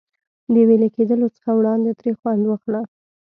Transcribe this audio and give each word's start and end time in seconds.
د 0.53 0.55
وېلې 0.67 0.89
کېدلو 0.95 1.27
څخه 1.35 1.49
وړاندې 1.59 1.91
ترې 1.99 2.11
خوند 2.19 2.43
واخله. 2.47 2.81